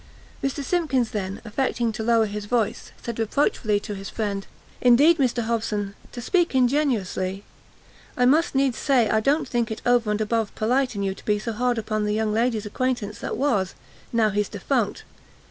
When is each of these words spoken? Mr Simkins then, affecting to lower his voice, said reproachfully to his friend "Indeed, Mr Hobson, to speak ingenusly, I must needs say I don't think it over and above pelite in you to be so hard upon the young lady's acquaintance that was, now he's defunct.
Mr 0.43 0.63
Simkins 0.63 1.11
then, 1.11 1.39
affecting 1.45 1.91
to 1.91 2.01
lower 2.01 2.25
his 2.25 2.45
voice, 2.45 2.91
said 3.03 3.19
reproachfully 3.19 3.79
to 3.79 3.93
his 3.93 4.09
friend 4.09 4.47
"Indeed, 4.81 5.19
Mr 5.19 5.43
Hobson, 5.43 5.93
to 6.11 6.21
speak 6.23 6.55
ingenusly, 6.55 7.43
I 8.17 8.25
must 8.25 8.55
needs 8.55 8.79
say 8.79 9.07
I 9.11 9.19
don't 9.19 9.47
think 9.47 9.69
it 9.69 9.83
over 9.85 10.09
and 10.09 10.19
above 10.19 10.55
pelite 10.55 10.95
in 10.95 11.03
you 11.03 11.13
to 11.13 11.23
be 11.25 11.37
so 11.37 11.53
hard 11.53 11.77
upon 11.77 12.05
the 12.05 12.15
young 12.15 12.33
lady's 12.33 12.65
acquaintance 12.65 13.19
that 13.19 13.37
was, 13.37 13.75
now 14.11 14.31
he's 14.31 14.49
defunct. 14.49 15.03